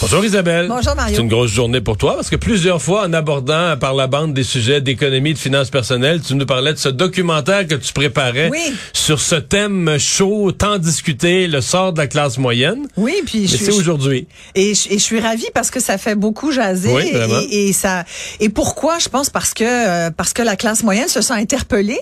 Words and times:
Bonjour 0.00 0.24
Isabelle. 0.24 0.66
Bonjour, 0.66 0.94
Mario. 0.96 1.14
C'est 1.14 1.20
une 1.22 1.28
grosse 1.28 1.50
journée 1.50 1.82
pour 1.82 1.98
toi 1.98 2.14
parce 2.14 2.30
que 2.30 2.36
plusieurs 2.36 2.80
fois 2.80 3.04
en 3.06 3.12
abordant 3.12 3.76
par 3.78 3.92
la 3.92 4.06
bande 4.06 4.32
des 4.32 4.44
sujets 4.44 4.80
d'économie 4.80 5.30
et 5.30 5.34
de 5.34 5.38
finances 5.38 5.68
personnelles, 5.68 6.22
tu 6.22 6.34
nous 6.36 6.46
parlais 6.46 6.72
de 6.72 6.78
ce 6.78 6.88
documentaire 6.88 7.66
que 7.66 7.74
tu 7.74 7.92
préparais 7.92 8.48
Oui. 8.50 8.72
sur 8.94 9.20
ce 9.20 9.34
thème 9.34 9.98
chaud, 9.98 10.52
tant 10.52 10.78
discuté, 10.78 11.46
le 11.48 11.60
sort 11.60 11.92
de 11.92 11.98
la 11.98 12.06
classe 12.06 12.38
moyenne. 12.38 12.86
Oui, 12.96 13.12
puis 13.26 13.46
je 13.46 13.58
c'est 13.58 13.72
aujourd'hui. 13.72 14.26
Et 14.54 14.74
je, 14.74 14.88
et 14.88 14.94
je 14.94 15.02
suis 15.04 15.20
ravie 15.20 15.48
parce 15.52 15.70
que 15.70 15.80
ça 15.80 15.98
fait 15.98 16.14
beaucoup 16.14 16.50
jaser. 16.50 16.92
Oui, 16.94 17.10
vraiment. 17.12 17.40
et, 17.50 17.68
et 17.68 17.72
ça. 17.74 18.04
Et 18.40 18.48
pourquoi? 18.48 18.98
Je 19.00 19.08
pense 19.10 19.28
parce 19.28 19.52
que 19.52 19.64
euh, 19.64 20.10
parce 20.16 20.32
que 20.32 20.40
la 20.42 20.56
classe 20.56 20.82
moyenne 20.82 21.08
se 21.08 21.20
sent 21.20 21.34
interpellée. 21.34 22.00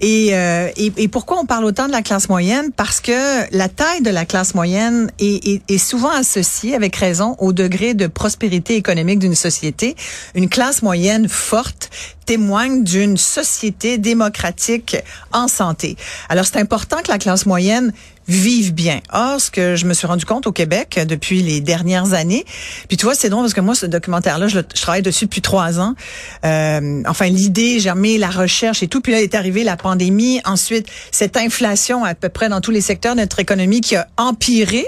Et, 0.00 0.30
euh, 0.32 0.68
et 0.76 0.92
et 0.98 1.08
pourquoi 1.08 1.38
on 1.40 1.46
parle 1.46 1.64
autant 1.64 1.86
de 1.86 1.92
la 1.92 2.02
classe 2.02 2.28
moyenne? 2.28 2.72
Parce 2.76 3.00
que 3.00 3.56
la 3.56 3.68
taille 3.70 4.02
de 4.02 4.10
la 4.10 4.26
classe 4.26 4.54
moyenne 4.54 5.10
est, 5.18 5.48
est, 5.48 5.62
est 5.66 5.78
souvent 5.78 6.10
associée, 6.10 6.74
avec 6.74 6.94
raison, 6.94 7.36
au 7.38 7.52
degré 7.52 7.94
de 7.94 8.06
prospérité 8.06 8.76
économique 8.76 9.18
d'une 9.18 9.34
société. 9.34 9.96
Une 10.34 10.48
classe 10.48 10.82
moyenne 10.82 11.28
forte 11.28 11.90
témoigne 12.32 12.84
d'une 12.84 13.16
société 13.16 13.96
démocratique 13.96 14.96
en 15.32 15.48
santé. 15.48 15.96
Alors 16.28 16.44
c'est 16.44 16.58
important 16.58 16.98
que 17.02 17.10
la 17.10 17.18
classe 17.18 17.46
moyenne 17.46 17.92
vive 18.30 18.74
bien. 18.74 19.00
Or, 19.10 19.40
ce 19.40 19.50
que 19.50 19.74
je 19.74 19.86
me 19.86 19.94
suis 19.94 20.06
rendu 20.06 20.26
compte 20.26 20.46
au 20.46 20.52
Québec 20.52 21.00
depuis 21.08 21.40
les 21.42 21.62
dernières 21.62 22.12
années, 22.12 22.44
puis 22.86 22.98
tu 22.98 23.06
vois, 23.06 23.14
c'est 23.14 23.30
drôle 23.30 23.44
parce 23.44 23.54
que 23.54 23.62
moi, 23.62 23.74
ce 23.74 23.86
documentaire-là, 23.86 24.48
je, 24.48 24.58
le- 24.58 24.66
je 24.74 24.82
travaille 24.82 25.00
dessus 25.00 25.24
depuis 25.24 25.40
trois 25.40 25.80
ans. 25.80 25.94
Euh, 26.44 27.02
enfin, 27.06 27.28
l'idée, 27.30 27.80
j'ai 27.80 27.90
remis 27.90 28.18
la 28.18 28.28
recherche 28.28 28.82
et 28.82 28.88
tout, 28.88 29.00
puis 29.00 29.12
là 29.12 29.22
est 29.22 29.34
arrivée 29.34 29.64
la 29.64 29.78
pandémie. 29.78 30.42
Ensuite, 30.44 30.86
cette 31.10 31.38
inflation 31.38 32.04
à 32.04 32.14
peu 32.14 32.28
près 32.28 32.50
dans 32.50 32.60
tous 32.60 32.70
les 32.70 32.82
secteurs 32.82 33.14
de 33.14 33.20
notre 33.20 33.38
économie 33.40 33.80
qui 33.80 33.96
a 33.96 34.06
empiré 34.18 34.84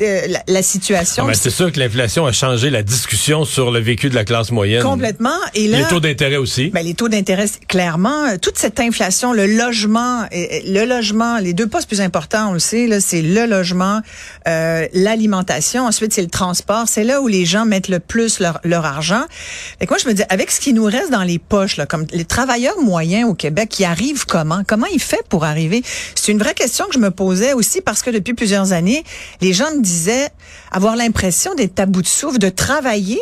euh, 0.00 0.20
la, 0.28 0.42
la 0.46 0.62
situation. 0.62 1.24
Ah, 1.26 1.30
ben, 1.32 1.34
c'est 1.34 1.50
sûr 1.50 1.72
que 1.72 1.80
l'inflation 1.80 2.24
a 2.24 2.30
changé 2.30 2.70
la 2.70 2.84
discussion 2.84 3.44
sur 3.44 3.72
le 3.72 3.80
vécu 3.80 4.10
de 4.10 4.14
la 4.14 4.24
classe 4.24 4.52
moyenne. 4.52 4.82
Complètement. 4.84 5.30
Et 5.54 5.66
là, 5.66 5.78
Les 5.78 5.84
taux 5.88 5.98
d'intérêt 6.00 6.36
aussi. 6.36 6.68
Ben, 6.76 6.84
les 6.84 6.92
taux 6.92 7.08
d'intérêt, 7.08 7.46
clairement, 7.68 8.24
euh, 8.26 8.36
toute 8.36 8.58
cette 8.58 8.80
inflation, 8.80 9.32
le 9.32 9.46
logement, 9.46 10.26
et- 10.30 10.58
et 10.68 10.70
le 10.70 10.84
logement, 10.84 11.38
les 11.38 11.54
deux 11.54 11.66
postes 11.66 11.88
plus 11.88 12.02
importants, 12.02 12.50
on 12.50 12.52
le 12.52 12.58
sait, 12.58 12.86
là, 12.86 13.00
c'est 13.00 13.22
le 13.22 13.46
logement, 13.46 14.02
euh, 14.46 14.86
l'alimentation, 14.92 15.86
ensuite 15.86 16.12
c'est 16.12 16.20
le 16.20 16.28
transport. 16.28 16.84
C'est 16.86 17.02
là 17.02 17.22
où 17.22 17.28
les 17.28 17.46
gens 17.46 17.64
mettent 17.64 17.88
le 17.88 17.98
plus 17.98 18.40
leur, 18.40 18.60
leur 18.62 18.84
argent. 18.84 19.22
Et 19.80 19.86
moi, 19.88 19.96
je 19.96 20.06
me 20.06 20.12
dis, 20.12 20.22
avec 20.28 20.50
ce 20.50 20.60
qui 20.60 20.74
nous 20.74 20.84
reste 20.84 21.10
dans 21.10 21.22
les 21.22 21.38
poches, 21.38 21.78
là, 21.78 21.86
comme 21.86 22.04
les 22.12 22.26
travailleurs 22.26 22.78
moyens 22.78 23.26
au 23.26 23.32
Québec, 23.32 23.70
qui 23.70 23.86
arrivent 23.86 24.26
comment? 24.26 24.60
Comment 24.68 24.86
ils 24.92 25.00
font 25.00 25.16
pour 25.30 25.46
arriver? 25.46 25.82
C'est 26.14 26.30
une 26.30 26.38
vraie 26.38 26.52
question 26.52 26.84
que 26.88 26.92
je 26.92 26.98
me 26.98 27.10
posais 27.10 27.54
aussi 27.54 27.80
parce 27.80 28.02
que 28.02 28.10
depuis 28.10 28.34
plusieurs 28.34 28.72
années, 28.72 29.02
les 29.40 29.54
gens 29.54 29.70
me 29.74 29.80
disaient 29.80 30.28
avoir 30.72 30.94
l'impression 30.94 31.54
d'être 31.54 31.80
à 31.80 31.86
bout 31.86 32.02
de 32.02 32.06
souffle, 32.06 32.36
de 32.38 32.50
travailler, 32.50 33.18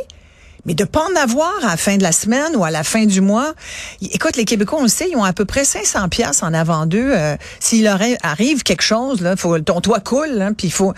mais 0.67 0.75
de 0.75 0.85
pas 0.85 1.03
en 1.03 1.17
avoir 1.17 1.53
à 1.63 1.71
la 1.71 1.77
fin 1.77 1.97
de 1.97 2.03
la 2.03 2.13
semaine 2.13 2.57
ou 2.57 2.65
à 2.65 2.71
la 2.71 2.85
fin 2.85 3.07
du 3.07 3.21
mois. 3.21 3.55
Écoute, 4.01 4.37
les 4.37 4.45
Québécois, 4.45 4.79
on 4.81 4.85
le 4.85 4.89
sait, 4.89 5.09
ils 5.11 5.17
ont 5.17 5.25
à 5.25 5.33
peu 5.33 5.45
près 5.45 5.65
500 5.65 6.09
pièces 6.09 6.43
en 6.43 6.55
avant 6.55 6.87
d'eux. 6.87 7.13
Euh, 7.13 7.37
S'il 7.61 7.85
leur 7.85 8.01
arrive 8.23 8.63
quelque 8.63 8.83
chose, 8.83 9.21
là, 9.21 9.37
faut 9.37 9.59
ton 9.59 9.81
toit 9.81 10.01
coule, 10.01 10.41
hein, 10.41 10.53
puis 10.57 10.69
il 10.69 10.73
faut. 10.73 10.95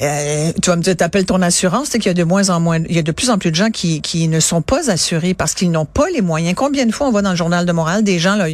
Euh, 0.00 0.52
tu 0.60 0.70
vas 0.70 0.76
me 0.76 0.82
dire, 0.82 0.96
t'appelles 0.96 1.26
ton 1.26 1.42
assurance, 1.42 1.88
c'est 1.90 1.98
qu'il 1.98 2.08
y 2.08 2.10
a 2.10 2.14
de 2.14 2.24
moins 2.24 2.48
en 2.48 2.60
moins, 2.60 2.78
il 2.78 2.96
y 2.96 2.98
a 2.98 3.02
de 3.02 3.12
plus 3.12 3.28
en 3.28 3.36
plus 3.36 3.50
de 3.50 3.56
gens 3.56 3.70
qui, 3.70 4.00
qui 4.00 4.26
ne 4.26 4.40
sont 4.40 4.62
pas 4.62 4.90
assurés 4.90 5.34
parce 5.34 5.54
qu'ils 5.54 5.70
n'ont 5.70 5.84
pas 5.84 6.08
les 6.12 6.22
moyens. 6.22 6.54
Combien 6.56 6.86
de 6.86 6.92
fois 6.92 7.06
on 7.06 7.10
voit 7.10 7.22
dans 7.22 7.30
le 7.30 7.36
journal 7.36 7.66
de 7.66 7.72
Montréal 7.72 8.02
des 8.02 8.18
gens 8.18 8.34
là, 8.34 8.46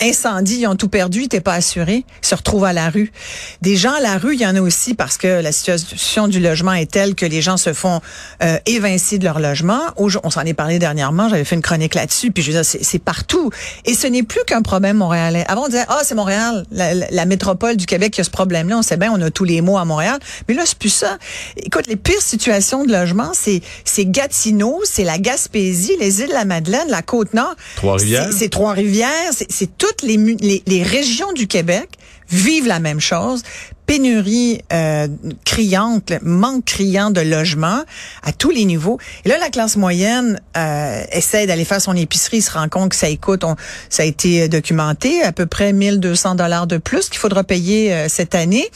incendie, 0.00 0.60
ils 0.60 0.66
ont 0.66 0.76
tout 0.76 0.88
perdu, 0.88 1.20
ils 1.20 1.22
n'étaient 1.22 1.40
pas 1.40 1.54
assurés, 1.54 2.04
ils 2.22 2.26
se 2.26 2.34
retrouvent 2.34 2.64
à 2.64 2.72
la 2.72 2.90
rue. 2.90 3.12
Des 3.60 3.76
gens 3.76 3.92
à 3.92 4.00
la 4.00 4.18
rue, 4.18 4.34
il 4.34 4.40
y 4.40 4.46
en 4.46 4.56
a 4.56 4.60
aussi 4.60 4.94
parce 4.94 5.16
que 5.16 5.40
la 5.40 5.52
situation 5.52 6.28
du 6.28 6.40
logement 6.40 6.72
est 6.72 6.90
telle 6.90 7.14
que 7.14 7.26
les 7.26 7.42
gens 7.42 7.56
se 7.56 7.72
font 7.72 8.00
euh, 8.42 8.58
évincer 8.66 9.18
de 9.18 9.24
leur 9.24 9.38
logement. 9.38 9.80
On 9.96 10.30
s'en 10.30 10.42
est 10.42 10.54
parlé 10.54 10.78
dernièrement, 10.78 11.28
j'avais 11.28 11.44
fait 11.44 11.56
une 11.56 11.62
chronique 11.62 11.94
là-dessus, 11.94 12.30
puis 12.30 12.42
je 12.42 12.52
veux 12.52 12.62
dire, 12.62 12.78
c'est 12.82 12.98
partout. 12.98 13.50
Et 13.84 13.94
ce 13.94 14.06
n'est 14.06 14.22
plus 14.22 14.40
qu'un 14.46 14.62
problème 14.62 14.98
montréalais. 14.98 15.44
Avant, 15.48 15.64
on 15.64 15.68
disait, 15.68 15.84
ah, 15.88 16.00
c'est 16.04 16.14
Montréal, 16.14 16.64
la, 16.70 17.24
métropole 17.26 17.76
du 17.76 17.86
Québec 17.86 18.12
qui 18.12 18.20
a 18.20 18.24
ce 18.24 18.30
problème-là. 18.30 18.78
On 18.78 18.82
sait 18.82 18.96
bien, 18.96 19.12
on 19.12 19.20
a 19.22 19.30
tous 19.30 19.44
les 19.44 19.60
mots 19.60 19.78
à 19.78 19.84
Montréal. 19.84 20.18
Mais 20.48 20.54
là, 20.54 20.62
c'est 20.66 20.78
plus 20.78 20.90
ça. 20.90 21.18
Écoute, 21.56 21.86
les 21.86 21.96
pires 21.96 22.20
situations 22.20 22.84
de 22.84 22.92
logement, 22.92 23.30
c'est 23.32 23.62
c'est 23.84 24.04
Gatineau, 24.04 24.80
c'est 24.84 25.04
la 25.04 25.18
Gaspésie, 25.18 25.96
les 26.00 26.20
îles 26.20 26.28
de 26.28 26.32
la 26.32 26.44
Madeleine, 26.44 26.88
la 26.88 27.02
Côte-Nord. 27.02 27.54
Trois-Rivières. 27.76 28.28
C'est- 28.32 28.48
Trois-Rivières, 28.48 29.30
c'est 29.48 29.78
toutes 29.82 30.02
les, 30.02 30.82
régions 30.84 31.32
du 31.32 31.48
Québec 31.48 31.88
vivent 32.30 32.68
la 32.68 32.78
même 32.78 33.00
chose. 33.00 33.42
Pénurie 33.84 34.60
euh, 34.72 35.08
criante, 35.44 36.12
manque 36.22 36.64
criant 36.64 37.10
de 37.10 37.20
logements 37.20 37.82
à 38.22 38.32
tous 38.32 38.50
les 38.50 38.64
niveaux. 38.64 38.98
Et 39.24 39.28
là, 39.28 39.38
la 39.38 39.50
classe 39.50 39.74
moyenne 39.74 40.40
euh, 40.56 41.02
essaie 41.10 41.48
d'aller 41.48 41.64
faire 41.64 41.80
son 41.80 41.96
épicerie, 41.96 42.42
se 42.42 42.52
rend 42.52 42.68
compte 42.68 42.90
que 42.90 42.96
ça 42.96 43.08
écoute, 43.08 43.42
on- 43.42 43.56
ça 43.88 44.04
a 44.04 44.06
été 44.06 44.48
documenté, 44.48 45.20
à 45.24 45.32
peu 45.32 45.46
près 45.46 45.72
1200 45.72 46.36
dollars 46.36 46.68
de 46.68 46.76
plus 46.76 47.08
qu'il 47.08 47.18
faudra 47.18 47.42
payer 47.42 47.92
euh, 47.92 48.06
cette 48.08 48.36
année. 48.36 48.70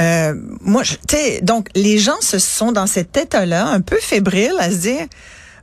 Euh, 0.00 0.32
moi, 0.62 0.82
tu 0.82 0.96
sais, 1.10 1.40
donc 1.42 1.68
les 1.74 1.98
gens 1.98 2.20
se 2.22 2.38
sont 2.38 2.72
dans 2.72 2.86
cet 2.86 3.18
état-là, 3.18 3.66
un 3.66 3.82
peu 3.82 3.98
fébrile, 4.00 4.54
à 4.58 4.70
se 4.70 4.76
dire. 4.76 5.06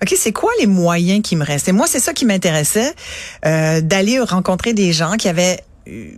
OK, 0.01 0.13
c'est 0.17 0.31
quoi 0.31 0.51
les 0.59 0.67
moyens 0.67 1.21
qui 1.21 1.35
me 1.35 1.43
restent? 1.43 1.67
Et 1.67 1.73
moi, 1.73 1.87
c'est 1.87 1.99
ça 1.99 2.13
qui 2.13 2.25
m'intéressait, 2.25 2.93
euh, 3.45 3.81
d'aller 3.81 4.19
rencontrer 4.19 4.73
des 4.73 4.93
gens 4.93 5.17
qui 5.17 5.27
avaient 5.27 5.59
euh, 5.87 6.11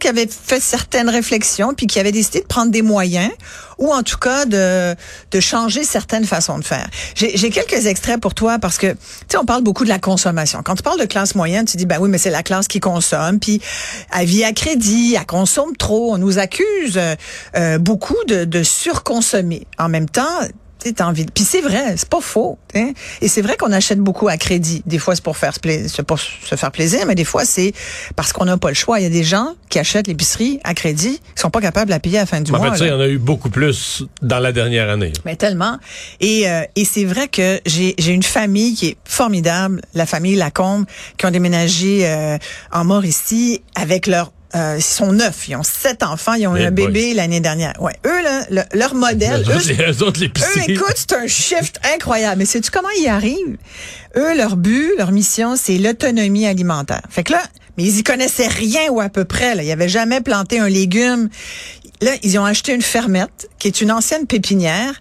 qui 0.00 0.08
avaient 0.08 0.28
fait 0.28 0.60
certaines 0.60 1.08
réflexions, 1.08 1.72
puis 1.74 1.86
qui 1.86 1.98
avaient 1.98 2.12
décidé 2.12 2.40
de 2.40 2.46
prendre 2.46 2.70
des 2.70 2.82
moyens, 2.82 3.30
ou 3.78 3.92
en 3.92 4.02
tout 4.02 4.18
cas 4.18 4.44
de, 4.44 4.94
de 5.30 5.40
changer 5.40 5.84
certaines 5.84 6.26
façons 6.26 6.58
de 6.58 6.64
faire. 6.64 6.86
J'ai 7.14 7.50
quelques 7.50 7.86
extraits 7.86 8.20
pour 8.20 8.34
toi 8.34 8.58
parce 8.58 8.76
que, 8.76 8.88
tu 8.92 8.98
sais, 9.28 9.38
on 9.38 9.44
parle 9.44 9.62
beaucoup 9.62 9.84
de 9.84 9.88
la 9.88 9.98
consommation. 9.98 10.62
Quand 10.62 10.74
tu 10.74 10.82
parles 10.82 11.00
de 11.00 11.06
classe 11.06 11.34
moyenne, 11.34 11.64
tu 11.64 11.76
dis, 11.76 11.86
ben 11.86 11.98
oui, 12.00 12.08
mais 12.08 12.18
c'est 12.18 12.30
la 12.30 12.42
classe 12.42 12.68
qui 12.68 12.80
consomme, 12.80 13.38
puis 13.38 13.62
elle 14.14 14.26
vit 14.26 14.44
à 14.44 14.52
crédit, 14.52 15.16
elle 15.18 15.26
consomme 15.26 15.76
trop. 15.76 16.12
On 16.12 16.18
nous 16.18 16.38
accuse 16.38 16.96
euh, 16.96 17.14
euh, 17.56 17.78
beaucoup 17.78 18.22
de, 18.26 18.44
de 18.44 18.62
surconsommer. 18.62 19.66
En 19.78 19.88
même 19.88 20.08
temps, 20.08 20.40
t'as 20.94 21.06
envie. 21.06 21.26
Puis 21.26 21.44
c'est 21.44 21.60
vrai, 21.60 21.94
c'est 21.96 22.08
pas 22.08 22.20
faux. 22.20 22.58
hein. 22.74 22.92
Et 23.20 23.28
c'est 23.28 23.42
vrai 23.42 23.56
qu'on 23.56 23.72
achète 23.72 23.98
beaucoup 24.00 24.28
à 24.28 24.36
crédit. 24.36 24.82
Des 24.86 24.98
fois, 24.98 25.14
c'est 25.14 25.24
pour 25.24 25.36
faire, 25.36 25.54
se 25.54 25.60
pla- 25.60 25.88
c'est 25.88 26.02
pour 26.02 26.18
se 26.18 26.54
faire 26.56 26.70
plaisir, 26.72 27.00
mais 27.06 27.14
des 27.14 27.24
fois, 27.24 27.44
c'est 27.44 27.72
parce 28.16 28.32
qu'on 28.32 28.44
n'a 28.44 28.56
pas 28.56 28.68
le 28.68 28.74
choix. 28.74 29.00
Il 29.00 29.02
y 29.02 29.06
a 29.06 29.10
des 29.10 29.24
gens 29.24 29.54
qui 29.68 29.78
achètent 29.78 30.06
l'épicerie 30.06 30.60
à 30.64 30.74
crédit, 30.74 31.18
qui 31.34 31.40
sont 31.42 31.50
pas 31.50 31.60
capables 31.60 31.86
de 31.86 31.90
la 31.94 32.00
payer 32.00 32.18
à 32.18 32.22
la 32.22 32.26
fin 32.26 32.40
du 32.40 32.52
en 32.52 32.58
mois. 32.58 32.72
fait, 32.72 32.78
ça, 32.78 32.84
il 32.86 32.88
y 32.90 32.92
en 32.92 33.00
a 33.00 33.08
eu 33.08 33.18
beaucoup 33.18 33.50
plus 33.50 34.04
dans 34.22 34.38
la 34.38 34.52
dernière 34.52 34.88
année. 34.88 35.12
Mais 35.24 35.36
tellement. 35.36 35.78
Et, 36.20 36.48
euh, 36.48 36.62
et 36.76 36.84
c'est 36.84 37.04
vrai 37.04 37.28
que 37.28 37.60
j'ai 37.66 37.94
j'ai 37.98 38.12
une 38.12 38.22
famille 38.22 38.74
qui 38.74 38.88
est 38.88 38.96
formidable, 39.04 39.80
la 39.94 40.06
famille 40.06 40.36
Lacombe, 40.36 40.84
qui 41.16 41.26
ont 41.26 41.30
déménagé 41.30 42.06
euh, 42.06 42.38
en 42.72 42.84
Mauricie 42.84 43.62
avec 43.74 44.06
leur 44.06 44.32
euh, 44.54 44.76
ils 44.78 44.82
sont 44.82 45.12
neuf, 45.12 45.48
ils 45.48 45.56
ont 45.56 45.62
sept 45.62 46.02
enfants, 46.02 46.34
ils 46.34 46.46
ont 46.46 46.56
eu 46.56 46.62
un 46.62 46.70
bébé 46.70 47.14
l'année 47.14 47.40
dernière. 47.40 47.74
Ouais, 47.80 47.92
eux 48.06 48.22
là, 48.22 48.46
le- 48.50 48.78
leur 48.78 48.94
modèle, 48.94 49.42
Eux 49.46 49.52
eux, 49.52 49.56
autres, 49.56 49.68
les- 49.68 50.74
écoute, 50.74 50.94
c'est 50.96 51.12
un 51.12 51.26
shift 51.26 51.78
incroyable. 51.94 52.38
Mais 52.38 52.46
sais-tu 52.46 52.70
comment 52.70 52.88
ils 52.98 53.04
y 53.04 53.08
arrivent? 53.08 53.56
Eux, 54.16 54.36
leur 54.36 54.56
but, 54.56 54.92
leur 54.96 55.12
mission, 55.12 55.54
c'est 55.56 55.76
l'autonomie 55.78 56.46
alimentaire. 56.46 57.02
Fait 57.10 57.24
que 57.24 57.32
là, 57.32 57.42
mais 57.76 57.84
ils 57.84 57.98
y 57.98 58.02
connaissaient 58.02 58.48
rien 58.48 58.88
ou 58.90 59.00
à 59.00 59.08
peu 59.08 59.24
près. 59.24 59.54
Là. 59.54 59.62
Ils 59.62 59.70
avaient 59.70 59.88
jamais 59.88 60.20
planté 60.20 60.58
un 60.58 60.68
légume. 60.68 61.28
Là, 62.00 62.12
ils 62.22 62.38
ont 62.38 62.44
acheté 62.44 62.72
une 62.72 62.82
fermette, 62.82 63.48
qui 63.58 63.66
est 63.66 63.80
une 63.80 63.90
ancienne 63.90 64.26
pépinière 64.26 64.94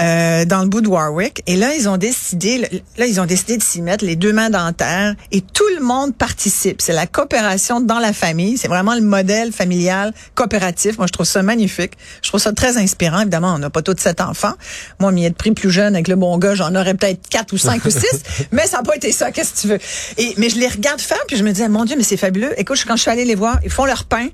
euh, 0.00 0.44
dans 0.44 0.62
le 0.62 0.68
bout 0.68 0.80
de 0.80 0.88
Warwick. 0.88 1.42
Et 1.46 1.56
là, 1.56 1.74
ils 1.74 1.88
ont 1.88 1.96
décidé, 1.96 2.58
là, 2.96 3.06
ils 3.06 3.20
ont 3.20 3.26
décidé 3.26 3.56
de 3.56 3.62
s'y 3.62 3.82
mettre 3.82 4.04
les 4.04 4.16
deux 4.16 4.32
mains 4.32 4.50
dans 4.50 4.64
la 4.64 4.72
terre. 4.72 5.14
Et 5.30 5.40
tout 5.40 5.68
le 5.78 5.84
monde 5.84 6.14
participe. 6.14 6.82
C'est 6.82 6.92
la 6.92 7.06
coopération 7.06 7.80
dans 7.80 7.98
la 7.98 8.12
famille. 8.12 8.58
C'est 8.58 8.68
vraiment 8.68 8.94
le 8.94 9.00
modèle 9.00 9.52
familial 9.52 10.12
coopératif. 10.34 10.98
Moi, 10.98 11.06
je 11.06 11.12
trouve 11.12 11.26
ça 11.26 11.42
magnifique. 11.42 11.92
Je 12.22 12.28
trouve 12.28 12.40
ça 12.40 12.52
très 12.52 12.76
inspirant. 12.78 13.20
Évidemment, 13.20 13.54
on 13.54 13.58
n'a 13.58 13.70
pas 13.70 13.82
tous 13.82 13.96
sept 13.98 14.20
enfants. 14.20 14.54
Moi, 14.98 15.12
m'y 15.12 15.24
être 15.24 15.36
pris 15.36 15.52
plus 15.52 15.70
jeune 15.70 15.94
avec 15.94 16.08
le 16.08 16.16
bon 16.16 16.36
gars, 16.38 16.54
j'en 16.54 16.74
aurais 16.74 16.94
peut-être 16.94 17.28
quatre 17.28 17.52
ou 17.52 17.58
cinq 17.58 17.84
ou 17.84 17.90
six. 17.90 18.22
Mais 18.52 18.66
ça 18.66 18.78
n'a 18.78 18.82
pas 18.82 18.96
été 18.96 19.12
ça. 19.12 19.30
Qu'est-ce 19.30 19.54
que 19.54 19.60
tu 19.60 19.68
veux? 19.68 19.78
Et, 20.18 20.34
mais 20.36 20.48
je 20.48 20.58
les 20.58 20.68
regarde 20.68 21.00
faire, 21.00 21.20
puis 21.26 21.36
je 21.36 21.42
me 21.42 21.50
disais, 21.50 21.68
mon 21.68 21.84
Dieu, 21.84 21.96
mais 21.96 22.02
c'est 22.02 22.16
fabuleux. 22.16 22.52
Écoute, 22.58 22.82
quand 22.86 22.96
je 22.96 23.02
suis 23.02 23.10
allée 23.10 23.24
les 23.24 23.34
voir, 23.34 23.58
ils 23.64 23.70
font 23.70 23.84
leur 23.84 24.04
pain. 24.04 24.28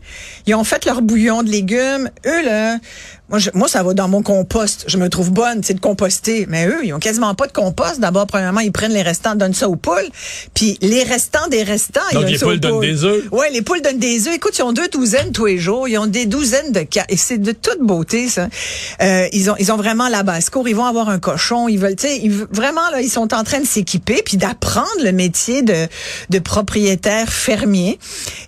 Ils 0.47 0.55
ont 0.55 0.65
fait 0.65 0.85
leur 0.85 1.03
bouillon 1.03 1.43
de 1.43 1.51
légumes. 1.51 2.06
Eux, 2.27 2.45
là, 2.45 2.79
Moi, 3.29 3.41
je- 3.41 3.51
moi, 3.55 3.67
ça 3.67 3.83
va 3.83 3.93
dans 3.93 4.07
mon 4.07 4.23
compost. 4.23 4.85
Je 4.87 4.99
me 4.99 5.09
trouve 5.09 5.33
bonne, 5.33 5.61
c'est 5.65 5.75
de 5.75 5.81
composter. 5.81 6.47
Mais 6.49 6.67
eux, 6.69 6.79
ils 6.85 6.93
ont 6.95 7.01
quasiment 7.01 7.35
pas 7.35 7.47
de 7.49 7.53
compost. 7.53 7.99
D'abord, 7.99 8.27
premièrement, 8.29 8.61
ils 8.61 8.71
prennent 8.71 8.93
les 8.93 9.03
restants, 9.03 9.35
donnent 9.35 9.53
ça 9.55 9.69
aux 9.69 9.75
poules. 9.75 10.09
Puis 10.55 10.79
les 10.81 11.03
restants 11.03 11.49
des 11.51 11.65
restants, 11.65 12.01
ils 12.13 12.15
Donc, 12.15 12.23
donnent 12.25 12.33
les 12.33 12.39
poules 12.39 12.61
donnent 12.61 12.81
des 12.81 13.05
œufs? 13.05 13.25
Ouais, 13.33 13.51
les 13.51 13.63
poules 13.63 13.83
donnent 13.83 13.99
des 13.99 14.29
œufs. 14.29 14.35
Écoute, 14.37 14.57
ils 14.59 14.63
ont 14.63 14.73
deux 14.73 14.87
douzaines 14.89 15.33
tous 15.33 15.47
les 15.47 15.59
jours. 15.59 15.89
Ils 15.89 15.99
ont 15.99 16.07
des 16.07 16.27
douzaines 16.27 16.71
de 16.71 16.83
cas. 16.83 17.05
Et 17.09 17.17
c'est 17.17 17.39
de 17.39 17.51
toute 17.51 17.81
beauté, 17.81 18.29
ça. 18.29 18.47
Euh, 19.03 19.27
ils 19.33 19.51
ont, 19.51 19.57
ils 19.59 19.73
ont 19.73 19.77
vraiment 19.77 20.09
la 20.09 20.23
basse-cour. 20.23 20.69
Ils 20.69 20.77
vont 20.77 20.85
avoir 20.85 21.09
un 21.09 21.19
cochon. 21.19 21.67
Ils 21.69 21.79
veulent, 21.81 21.97
tu 21.97 22.07
sais, 22.07 22.21
ils 22.23 22.31
vraiment, 22.33 22.89
là, 22.93 23.01
ils 23.01 23.11
sont 23.11 23.35
en 23.35 23.43
train 23.43 23.59
de 23.59 23.67
s'équiper 23.67 24.23
puis 24.25 24.37
d'apprendre 24.37 24.87
le 25.03 25.11
métier 25.11 25.63
de, 25.63 25.89
de 26.31 26.39
propriétaire 26.39 27.33
fermier. 27.33 27.99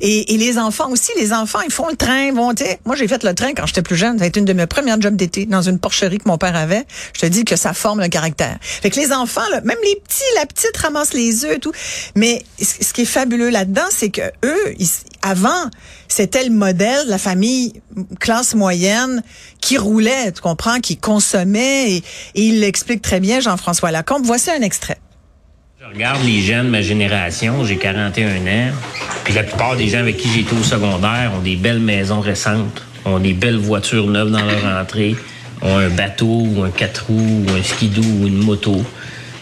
Et, 0.00 0.34
et 0.34 0.38
les 0.38 0.56
enfants 0.56 0.88
aussi, 0.90 1.10
les 1.18 1.32
enfants, 1.32 1.60
ils 1.66 1.72
font 1.72 1.88
le 1.90 1.96
train, 1.96 2.26
ils 2.26 2.32
vont, 2.32 2.54
tu 2.54 2.64
sais. 2.64 2.78
Moi, 2.84 2.94
j'ai 2.94 3.08
fait 3.08 3.24
le 3.24 3.34
train 3.34 3.54
quand 3.54 3.66
j'étais 3.66 3.82
plus 3.82 3.96
jeune. 3.96 4.18
Ça 4.18 4.24
a 4.24 4.26
été 4.28 4.38
une 4.38 4.46
de 4.46 4.52
mes 4.52 4.67
premières 4.68 5.00
jobs 5.00 5.16
d'été 5.16 5.46
dans 5.46 5.62
une 5.62 5.78
porcherie 5.78 6.18
que 6.18 6.28
mon 6.28 6.38
père 6.38 6.54
avait. 6.54 6.84
Je 7.14 7.20
te 7.20 7.26
dis 7.26 7.44
que 7.44 7.56
ça 7.56 7.72
forme 7.72 8.00
le 8.00 8.08
caractère. 8.08 8.58
Fait 8.60 8.90
que 8.90 9.00
les 9.00 9.12
enfants, 9.12 9.40
même 9.64 9.78
les 9.82 9.96
petits, 9.96 10.22
la 10.36 10.46
petite 10.46 10.76
ramasse 10.76 11.14
les 11.14 11.44
œufs 11.44 11.56
et 11.56 11.58
tout. 11.58 11.72
Mais 12.14 12.42
ce 12.60 12.92
qui 12.92 13.02
est 13.02 13.06
fabuleux 13.06 13.50
là-dedans, 13.50 13.86
c'est 13.90 14.10
que 14.10 14.22
eux, 14.44 14.74
avant, 15.22 15.70
c'était 16.06 16.44
le 16.44 16.50
modèle 16.50 17.06
de 17.06 17.10
la 17.10 17.18
famille 17.18 17.72
classe 18.20 18.54
moyenne 18.54 19.22
qui 19.60 19.76
roulait, 19.78 20.32
tu 20.32 20.40
comprends, 20.40 20.80
qui 20.80 20.96
consommait 20.96 21.92
et, 21.92 21.96
et 21.96 22.42
il 22.42 22.60
l'explique 22.60 23.02
très 23.02 23.20
bien, 23.20 23.40
Jean-François 23.40 23.90
Lacombe. 23.90 24.24
Voici 24.24 24.50
un 24.50 24.62
extrait. 24.62 24.98
Je 25.80 25.86
regarde 25.86 26.24
les 26.24 26.40
jeunes 26.40 26.66
de 26.66 26.70
ma 26.70 26.82
génération, 26.82 27.64
j'ai 27.64 27.76
41 27.76 28.46
ans, 28.46 28.72
puis 29.22 29.32
la 29.32 29.44
plupart 29.44 29.76
des 29.76 29.88
gens 29.88 30.00
avec 30.00 30.16
qui 30.16 30.28
j'ai 30.28 30.40
été 30.40 30.52
au 30.52 30.64
secondaire 30.64 31.30
ont 31.36 31.40
des 31.40 31.54
belles 31.54 31.78
maisons 31.78 32.20
récentes, 32.20 32.82
ont 33.08 33.18
des 33.18 33.32
belles 33.32 33.58
voitures 33.58 34.06
neuves 34.06 34.30
dans 34.30 34.44
leur 34.44 34.80
entrée, 34.80 35.16
ont 35.62 35.76
un 35.76 35.88
bateau 35.88 36.46
ou 36.54 36.62
un 36.62 36.70
quatre 36.70 37.06
roues 37.06 37.44
ou 37.46 37.50
un 37.50 37.62
skidoo 37.62 38.02
ou 38.02 38.26
une 38.26 38.44
moto. 38.44 38.82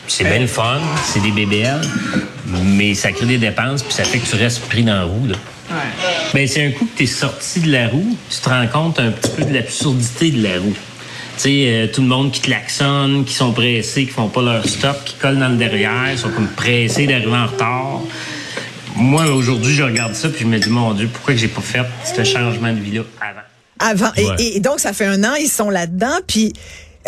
C'est 0.08 0.24
bien 0.24 0.38
le 0.38 0.46
fun, 0.46 0.80
c'est 1.04 1.20
des 1.20 1.32
BBL, 1.32 1.80
mais 2.64 2.94
ça 2.94 3.10
crée 3.10 3.26
des 3.26 3.38
dépenses 3.38 3.82
puis 3.82 3.92
ça 3.92 4.04
fait 4.04 4.18
que 4.18 4.26
tu 4.26 4.36
restes 4.36 4.60
pris 4.68 4.84
dans 4.84 4.94
la 4.94 5.04
roue. 5.04 5.26
Là. 5.26 5.36
Ben, 6.32 6.46
c'est 6.46 6.64
un 6.64 6.70
coup 6.70 6.86
que 6.86 6.96
tu 6.98 7.04
es 7.04 7.06
sorti 7.06 7.60
de 7.60 7.72
la 7.72 7.88
roue, 7.88 8.16
tu 8.30 8.38
te 8.38 8.48
rends 8.48 8.66
compte 8.68 9.00
un 9.00 9.10
petit 9.10 9.30
peu 9.30 9.44
de 9.44 9.52
l'absurdité 9.52 10.30
de 10.30 10.42
la 10.42 10.60
roue. 10.60 10.76
Tu 11.36 11.42
sais, 11.42 11.64
euh, 11.66 11.86
tout 11.92 12.00
le 12.00 12.06
monde 12.06 12.30
qui 12.30 12.40
klaxonne, 12.40 13.24
qui 13.24 13.34
sont 13.34 13.52
pressés, 13.52 14.06
qui 14.06 14.12
font 14.12 14.28
pas 14.28 14.42
leur 14.42 14.66
stop, 14.66 15.04
qui 15.04 15.16
collent 15.16 15.38
dans 15.38 15.48
le 15.48 15.56
derrière, 15.56 16.16
sont 16.16 16.30
comme 16.30 16.48
pressés 16.48 17.06
d'arriver 17.06 17.36
en 17.36 17.46
retard. 17.46 18.00
Moi, 18.94 19.26
aujourd'hui, 19.26 19.74
je 19.74 19.82
regarde 19.82 20.14
ça 20.14 20.30
puis 20.30 20.40
je 20.40 20.46
me 20.46 20.58
dis, 20.58 20.70
mon 20.70 20.94
Dieu, 20.94 21.08
pourquoi 21.12 21.34
j'ai 21.34 21.48
pas 21.48 21.60
fait 21.60 21.84
ce 22.04 22.24
changement 22.24 22.72
de 22.72 22.80
vie-là 22.80 23.02
avant? 23.20 23.45
Avant. 23.78 24.12
Et- 24.16 24.24
Ouais. 24.26 24.34
Et, 24.38 24.56
et 24.56 24.60
donc, 24.60 24.80
ça 24.80 24.92
fait 24.92 25.04
un 25.06 25.22
an, 25.24 25.34
ils 25.34 25.48
sont 25.48 25.70
là-dedans, 25.70 26.18
puis 26.26 26.52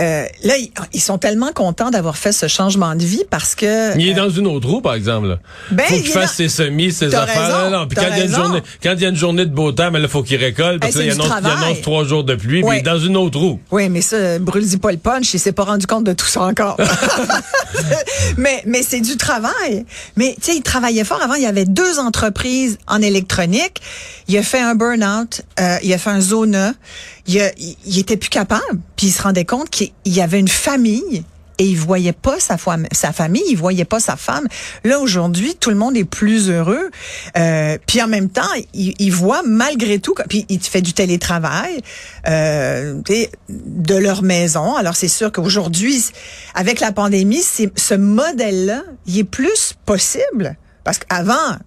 euh, 0.00 0.25
là, 0.45 0.56
ils, 0.56 0.71
ils 0.93 1.00
sont 1.00 1.19
tellement 1.19 1.53
contents 1.53 1.91
d'avoir 1.91 2.17
fait 2.17 2.33
ce 2.33 2.47
changement 2.49 2.95
de 2.95 3.05
vie 3.05 3.25
parce 3.31 3.55
que... 3.55 3.99
Il 3.99 4.09
est 4.09 4.12
euh, 4.12 4.17
dans 4.17 4.31
une 4.31 4.47
autre 4.47 4.69
roue, 4.69 4.81
par 4.81 4.95
exemple. 4.95 5.29
Là. 5.29 5.39
Ben, 5.71 5.85
faut 5.87 5.95
il 5.97 6.03
qu'il 6.03 6.11
est 6.11 6.15
fasse 6.15 6.31
dans- 6.31 6.37
ses 6.37 6.49
semis, 6.49 6.93
ses 6.93 7.15
affaires. 7.15 7.43
raison, 7.56 7.71
Non, 7.71 7.79
non, 7.81 7.87
Puis 7.89 7.97
quand 7.97 8.06
il, 8.12 8.19
y 8.19 8.23
a 8.23 8.25
une 8.25 8.35
journée, 8.35 8.62
quand 8.83 8.93
il 8.93 9.00
y 9.03 9.06
a 9.06 9.09
une 9.09 9.17
journée 9.17 9.45
de 9.47 9.50
beau 9.55 9.73
temps, 9.73 9.91
mais 9.91 9.99
là, 9.99 10.09
faut 10.09 10.23
qu'il 10.23 10.37
récolte. 10.39 10.81
Parce 10.81 10.95
Hey, 10.97 11.03
que 11.03 11.09
là, 11.09 11.15
c'est 11.15 11.21
il 11.23 11.29
du 11.29 11.33
annonce, 11.47 11.62
annonce 11.62 11.81
trois 11.83 12.05
jours 12.05 12.25
de 12.25 12.35
pluie, 12.35 12.61
puis 12.61 12.69
Ouais. 12.69 12.77
il 12.77 12.81
est 12.81 12.83
dans 12.83 12.99
une 12.99 13.17
autre 13.17 13.39
roue. 13.39 13.61
Oui, 13.71 13.89
mais 13.89 14.00
ça, 14.00 14.39
brûle-y 14.39 14.77
pas 14.77 14.93
le 14.93 14.99
punch, 14.99 15.35
il 15.35 15.41
s'est 15.41 15.53
pas 15.53 15.65
rendu 15.65 15.87
compte 15.87 16.05
de 16.05 16.12
tout 16.12 16.27
ça 16.27 16.43
encore. 16.43 16.77
mais 18.37 18.62
mais 18.67 18.83
c'est 18.83 19.00
du 19.00 19.17
travail. 19.17 19.85
Mais 20.17 20.35
tu 20.41 20.50
sais, 20.53 20.56
il 20.56 20.62
travaillait 20.62 21.05
fort. 21.05 21.21
Avant, 21.23 21.35
il 21.35 21.43
y 21.43 21.47
avait 21.47 21.65
deux 21.65 21.99
entreprises 21.99 22.79
en 22.87 23.00
électronique. 23.03 23.81
Il 24.29 24.37
a 24.37 24.43
fait 24.43 24.61
un 24.61 24.75
burn-out, 24.75 25.43
euh, 25.61 25.77
il 25.83 25.93
a 25.93 25.99
fait 25.99 26.11
un 26.11 26.21
zona. 26.21 26.73
Il, 27.29 27.53
il, 27.59 27.77
il 27.87 27.99
était 27.99 28.17
plus 28.17 28.31
capable. 28.31 28.81
Puis 28.97 29.07
il 29.09 29.13
se 29.13 29.23
rendait 29.23 29.45
compte 29.45 29.71
qu'il 29.71 29.93
y 30.07 30.21
avait 30.21 30.41
une 30.41 30.49
famille 30.49 31.25
et 31.59 31.65
il 31.65 31.77
voyait 31.77 32.13
pas 32.13 32.39
sa, 32.39 32.57
femme, 32.57 32.87
sa 32.93 33.13
famille, 33.13 33.43
il 33.49 33.57
voyait 33.57 33.85
pas 33.85 34.01
sa 34.01 34.17
femme. 34.17 34.47
Là 34.85 35.01
aujourd'hui, 35.01 35.57
tout 35.57 35.71
le 35.71 35.77
monde 35.77 35.97
est 35.97 36.05
plus 36.05 36.51
heureux. 36.51 36.91
Euh, 37.37 37.79
puis 37.87 38.01
en 38.01 38.07
même 38.07 38.31
temps, 38.31 38.49
il, 38.75 38.95
il 38.99 39.11
voit 39.11 39.43
malgré 39.45 39.99
tout, 39.99 40.15
puis 40.29 40.47
il 40.49 40.61
fait 40.61 40.83
du 40.83 40.93
télétravail 40.93 41.81
euh, 42.29 43.01
de 43.49 43.95
leur 43.97 44.23
maison. 44.23 44.77
Alors 44.77 44.95
c'est 44.95 45.09
sûr 45.09 45.33
qu'aujourd'hui, 45.33 46.05
avec 46.55 46.81
la 46.81 46.93
pandémie, 46.93 47.43
ce 47.43 47.95
modèle-là, 47.95 48.85
il 49.07 49.19
est 49.19 49.25
plus 49.25 49.75
possible 49.85 50.57
parce 50.85 50.99
qu'avant. 50.99 51.59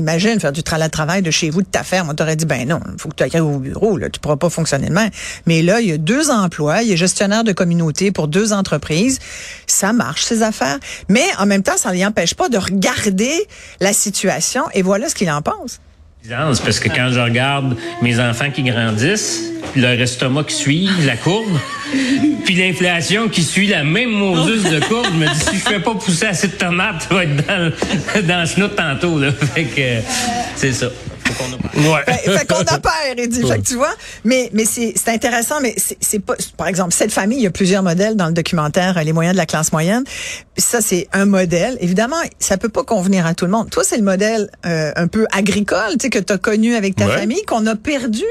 Imagine 0.00 0.40
faire 0.40 0.52
du 0.52 0.62
tra- 0.62 0.78
travail 0.88 1.20
de 1.20 1.30
chez 1.30 1.50
vous, 1.50 1.60
de 1.60 1.66
ta 1.66 1.82
ferme. 1.82 2.08
On 2.10 2.14
t'aurait 2.14 2.36
dit, 2.36 2.46
ben 2.46 2.66
non, 2.66 2.80
il 2.90 2.98
faut 2.98 3.10
que 3.10 3.14
tu 3.16 3.22
ailles 3.22 3.40
au 3.40 3.58
bureau, 3.58 3.98
là, 3.98 4.08
tu 4.08 4.18
pourras 4.18 4.36
pas 4.36 4.48
fonctionner 4.48 4.88
de. 4.88 5.10
Mais 5.46 5.60
là, 5.62 5.80
il 5.80 5.88
y 5.88 5.92
a 5.92 5.98
deux 5.98 6.30
emplois, 6.30 6.82
il 6.82 6.90
est 6.90 6.96
gestionnaire 6.96 7.44
de 7.44 7.52
communauté 7.52 8.10
pour 8.12 8.26
deux 8.28 8.52
entreprises. 8.54 9.18
Ça 9.66 9.92
marche, 9.92 10.22
ces 10.24 10.42
affaires. 10.42 10.78
Mais 11.08 11.24
en 11.38 11.44
même 11.46 11.62
temps, 11.62 11.76
ça 11.76 11.92
ne 11.92 12.04
empêche 12.06 12.34
pas 12.34 12.48
de 12.48 12.56
regarder 12.56 13.46
la 13.80 13.92
situation 13.92 14.64
et 14.74 14.82
voilà 14.82 15.08
ce 15.08 15.14
qu'il 15.14 15.30
en 15.30 15.42
pense. 15.42 15.80
Parce 16.64 16.78
que 16.80 16.88
quand 16.88 17.10
je 17.12 17.20
regarde 17.20 17.76
mes 18.02 18.20
enfants 18.20 18.50
qui 18.50 18.62
grandissent, 18.62 19.40
leur 19.76 19.92
estomac 20.00 20.44
qui 20.44 20.54
suit 20.54 20.88
la 21.06 21.16
courbe, 21.16 21.58
puis 22.44 22.54
l'inflation 22.54 23.28
qui 23.28 23.42
suit 23.42 23.66
la 23.68 23.84
même 23.84 24.10
Moses 24.10 24.64
de 24.64 24.80
courbe, 24.80 25.06
je 25.12 25.18
me 25.18 25.26
dis 25.26 25.40
si 25.40 25.56
je 25.56 25.62
fais 25.62 25.80
pas 25.80 25.94
pousser 25.94 26.26
assez 26.26 26.48
de 26.48 26.52
tomates, 26.52 27.06
ça 27.08 27.14
va 27.14 27.24
être 27.24 27.46
dans, 27.46 27.58
le- 27.58 28.22
dans 28.22 28.42
le 28.62 28.68
tantôt. 28.68 29.18
Là. 29.18 29.32
Fait 29.32 29.64
que 29.64 29.80
euh, 29.80 30.00
c'est 30.56 30.72
ça. 30.72 30.88
Faut 31.32 31.44
qu'on 31.44 31.52
a- 31.52 31.94
Ouais. 31.94 32.04
Fait, 32.06 32.38
fait 32.38 32.46
qu'on 32.46 32.60
a 32.62 32.78
peur, 32.78 32.92
il 33.16 33.28
dit. 33.28 33.42
Fait 33.46 33.58
que 33.58 33.66
tu 33.66 33.74
vois, 33.76 33.94
mais, 34.24 34.50
mais 34.52 34.64
c'est, 34.64 34.92
c'est 34.96 35.10
intéressant, 35.10 35.60
mais 35.62 35.74
c'est, 36.00 36.18
pas, 36.18 36.34
par 36.56 36.66
exemple, 36.68 36.92
cette 36.92 37.12
famille, 37.12 37.38
il 37.38 37.44
y 37.44 37.46
a 37.46 37.50
plusieurs 37.50 37.82
modèles 37.82 38.16
dans 38.16 38.26
le 38.26 38.32
documentaire, 38.32 38.98
euh, 38.98 39.02
Les 39.02 39.12
moyens 39.12 39.34
de 39.34 39.38
la 39.38 39.46
classe 39.46 39.72
moyenne. 39.72 40.04
Ça, 40.56 40.80
c'est 40.80 41.08
un 41.12 41.24
modèle. 41.24 41.78
Évidemment, 41.80 42.16
ça 42.38 42.58
peut 42.58 42.68
pas 42.68 42.84
convenir 42.84 43.24
à 43.26 43.34
tout 43.34 43.44
le 43.46 43.50
monde. 43.50 43.70
Toi, 43.70 43.82
c'est 43.84 43.96
le 43.96 44.02
modèle 44.02 44.50
euh, 44.66 44.92
un 44.96 45.06
peu 45.06 45.26
agricole, 45.32 45.92
tu 45.92 45.96
sais, 46.02 46.10
que 46.10 46.18
tu 46.18 46.32
as 46.32 46.38
connu 46.38 46.74
avec 46.74 46.96
ta 46.96 47.06
Ouais. 47.06 47.16
famille, 47.18 47.42
qu'on 47.44 47.66
a 47.66 47.76
perdu. 47.76 48.24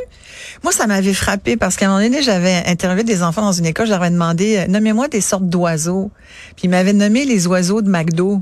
Moi, 0.64 0.72
ça 0.72 0.86
m'avait 0.88 1.14
frappé 1.14 1.58
parce 1.58 1.76
qu'à 1.76 1.86
un 1.88 1.90
moment 1.90 2.04
donné, 2.04 2.22
j'avais 2.22 2.64
interviewé 2.68 3.04
des 3.04 3.24
enfants 3.24 3.42
dans 3.42 3.52
une 3.52 3.66
école, 3.66 3.86
je 3.88 3.92
leur 3.92 4.02
avais 4.02 4.12
demandé, 4.12 4.58
euh, 4.58 4.68
nommez-moi 4.68 5.08
des 5.08 5.22
sortes 5.22 5.48
d'oiseaux. 5.50 6.12
Puis 6.56 6.66
ils 6.66 6.70
m'avaient 6.70 6.94
nommé 6.94 7.26
les 7.26 7.48
oiseaux 7.48 7.82
de 7.82 7.90
McDo. 7.90 8.42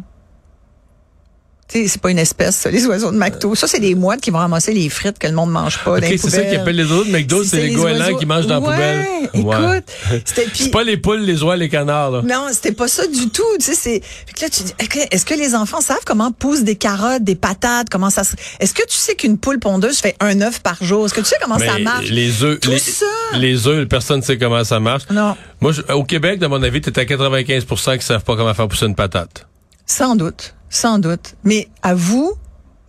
Tu 1.67 1.81
sais, 1.81 1.87
c'est 1.89 2.01
pas 2.01 2.11
une 2.11 2.19
espèce, 2.19 2.55
ça, 2.55 2.71
les 2.71 2.85
oiseaux 2.85 3.11
de 3.11 3.17
McDo. 3.17 3.53
Ça, 3.53 3.67
c'est 3.67 3.81
des 3.81 3.93
mouettes 3.93 4.21
qui 4.21 4.29
vont 4.31 4.37
ramasser 4.37 4.71
les 4.73 4.87
frites 4.87 5.19
que 5.19 5.27
le 5.27 5.33
monde 5.33 5.51
mange 5.51 5.77
pas. 5.83 5.95
OK, 5.95 5.99
dans 6.01 6.07
les 6.07 6.17
c'est 6.17 6.29
ça 6.29 6.41
qu'ils 6.43 6.55
appellent 6.55 6.77
les 6.77 6.89
autres 6.91 7.09
McDo, 7.11 7.43
c'est 7.43 7.57
les 7.57 7.71
goélands 7.73 8.05
oiseaux- 8.05 8.17
qui 8.17 8.25
mangent 8.25 8.47
dans 8.47 8.61
la 8.61 8.69
ouais, 8.69 9.29
poubelle. 9.33 9.75
Écoute, 9.81 10.23
C'est 10.53 10.71
pas 10.71 10.83
les 10.85 10.95
poules, 10.95 11.19
les 11.19 11.43
oies, 11.43 11.57
les 11.57 11.67
canards. 11.67 12.11
Là. 12.11 12.21
non, 12.23 12.45
c'était 12.53 12.71
pas 12.71 12.87
ça 12.87 13.05
du 13.05 13.29
tout. 13.31 13.43
Tu 13.59 13.73
sais, 13.73 14.01
là, 14.41 14.47
tu 14.49 14.63
dis, 14.63 14.73
est-ce 15.11 15.25
que 15.25 15.33
les 15.33 15.55
enfants 15.55 15.81
savent 15.81 15.97
comment 16.05 16.31
poussent 16.31 16.63
des 16.63 16.75
carottes, 16.77 17.23
des 17.25 17.35
patates, 17.35 17.89
comment 17.91 18.09
ça 18.09 18.23
se. 18.23 18.35
Est-ce 18.61 18.73
que 18.73 18.83
tu 18.87 18.95
sais 18.97 19.15
qu'une 19.15 19.37
poule 19.37 19.59
pondeuse 19.59 19.97
fait 19.97 20.15
un 20.21 20.39
œuf 20.39 20.61
par 20.61 20.81
jour? 20.81 21.05
Est-ce 21.05 21.13
que 21.13 21.19
tu 21.21 21.27
sais 21.27 21.35
comment 21.41 21.59
ça 21.59 21.77
marche? 21.79 22.09
les 22.09 22.43
œufs, 22.43 22.61
Tout 22.61 22.69
les, 22.71 22.79
ça. 22.79 23.05
les 23.33 23.67
œufs, 23.67 23.85
personne 23.89 24.19
ne 24.21 24.23
sait 24.25 24.37
comment 24.37 24.63
ça 24.63 24.79
marche. 24.79 25.03
Non. 25.11 25.35
Moi, 25.59 25.73
je- 25.73 25.81
au 25.93 26.05
Québec, 26.05 26.39
de 26.39 26.47
mon 26.47 26.63
avis, 26.63 26.79
t'es 26.79 26.97
à 26.97 27.03
95% 27.03 27.97
qui 27.97 28.05
savent 28.05 28.23
pas 28.23 28.37
comment 28.37 28.53
faire 28.53 28.69
pousser 28.69 28.85
une 28.85 28.95
patate. 28.95 29.45
Sans 29.85 30.15
doute, 30.15 30.53
sans 30.69 30.99
doute. 30.99 31.35
Mais 31.43 31.67
avoue, 31.81 32.33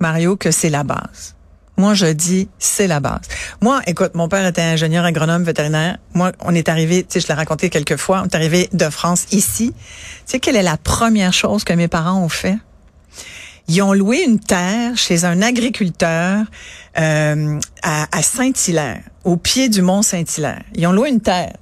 Mario, 0.00 0.37
que 0.37 0.50
c'est 0.50 0.70
la 0.70 0.85
base. 0.85 1.35
Moi, 1.76 1.94
je 1.94 2.06
dis, 2.06 2.49
c'est 2.58 2.88
la 2.88 2.99
base. 2.99 3.20
Moi, 3.61 3.80
écoute, 3.87 4.14
mon 4.14 4.28
père 4.28 4.44
était 4.44 4.62
ingénieur 4.62 5.04
agronome 5.04 5.44
vétérinaire. 5.44 5.99
Moi, 6.12 6.32
on 6.40 6.52
est 6.52 6.68
arrivé, 6.68 7.04
tu 7.04 7.08
sais, 7.12 7.20
je 7.20 7.28
l'ai 7.28 7.35
raconté 7.35 7.70
quelques 7.70 7.97
fois, 7.97 8.23
on 8.23 8.25
est 8.25 8.35
arrivé 8.35 8.68
de 8.73 8.90
France 8.90 9.26
ici. 9.30 9.73
Tu 9.76 9.76
sais, 10.26 10.40
quelle 10.40 10.56
est 10.56 10.62
la 10.62 10.76
première 10.76 11.32
chose 11.32 11.62
que 11.62 11.73
mes 11.73 11.87
parents 11.87 12.20
ont 12.20 12.28
fait? 12.28 12.58
Ils 13.68 13.80
ont 13.82 13.92
loué 13.92 14.25
une 14.25 14.40
terre 14.40 14.97
chez 14.97 15.25
un 15.25 15.40
agriculteur 15.40 16.47
euh, 16.99 17.61
à, 17.82 18.16
à 18.16 18.23
Saint-Hilaire, 18.23 19.02
au 19.23 19.37
pied 19.37 19.68
du 19.68 19.82
mont 19.82 20.02
Saint-Hilaire. 20.02 20.62
Ils 20.75 20.87
ont 20.88 20.92
loué 20.92 21.11
une 21.11 21.20
terre. 21.20 21.52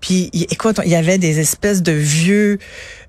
Puis, 0.00 0.30
écoute, 0.32 0.80
il 0.84 0.90
y 0.90 0.96
avait 0.96 1.18
des 1.18 1.38
espèces 1.38 1.82
de 1.82 1.92
vieux, 1.92 2.60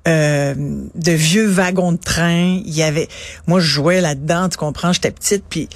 euh, 0.07 0.53
de 0.95 1.11
vieux 1.11 1.47
wagons 1.47 1.91
de 1.91 1.97
train. 1.97 2.61
Il 2.65 2.73
y 2.73 2.83
avait, 2.83 3.07
moi, 3.45 3.59
je 3.59 3.67
jouais 3.67 4.01
là-dedans, 4.01 4.49
tu 4.49 4.57
comprends, 4.57 4.93
j'étais 4.93 5.11
petite, 5.11 5.43
puis 5.49 5.67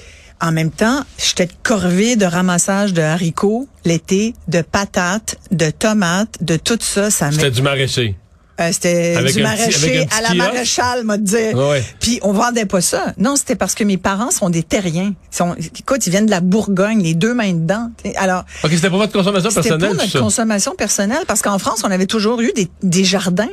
en 0.42 0.52
même 0.52 0.72
temps, 0.72 1.02
j'étais 1.18 1.48
corvée 1.64 2.16
de 2.16 2.26
ramassage 2.26 2.94
de 2.94 3.02
haricots 3.02 3.68
l'été, 3.86 4.34
de 4.48 4.62
patates, 4.62 5.36
de 5.52 5.70
tomates, 5.70 6.38
de 6.42 6.58
tout 6.58 6.80
ça. 6.82 7.12
Ça 7.12 7.32
C'était 7.32 7.52
du 7.52 7.62
maraîcher. 7.62 8.16
euh, 8.60 8.70
c'était 8.72 9.18
du 9.18 9.24
petit- 9.34 9.42
maraîcher 9.44 10.08
à 10.18 10.22
la 10.22 10.34
maréchale, 10.34 11.04
m'a 11.04 11.18
dire. 11.18 11.56
Ouais. 11.56 11.84
Puis 12.00 12.20
on 12.24 12.32
vendait 12.32 12.66
pas 12.66 12.82
ça. 12.82 13.14
Non, 13.18 13.36
c'était 13.36 13.56
parce 13.56 13.76
que 13.76 13.84
mes 13.84 13.98
parents 13.98 14.32
sont 14.32 14.50
des 14.50 14.64
terriens. 14.64 15.14
Ils 15.32 15.36
sont, 15.36 15.56
écoute, 15.78 16.08
ils 16.08 16.10
viennent 16.10 16.26
de 16.26 16.32
la 16.32 16.42
Bourgogne, 16.42 17.04
les 17.04 17.14
deux 17.14 17.34
mains 17.36 17.54
dedans. 17.54 17.92
Alors, 18.16 18.44
OK, 18.64 18.72
c'était 18.74 18.90
pour 18.90 18.98
votre 19.00 19.14
consommation 19.14 19.50
c'était 19.50 19.62
personnelle, 19.70 19.90
pour 19.90 19.98
tout 19.98 20.04
notre 20.06 20.20
consommation 20.22 20.74
personnelle 20.76 21.24
parce 21.28 21.42
qu'en 21.44 21.60
France, 21.60 21.82
on 21.84 21.92
avait 21.92 22.08
toujours 22.08 22.42
eu 22.42 22.52
des, 22.56 22.68
des 22.82 23.04
jardins. 23.04 23.50